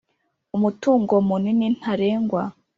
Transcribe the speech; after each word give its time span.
Umutungo 0.55 1.13
munini 1.27 1.67
ntarengwa 1.77 2.41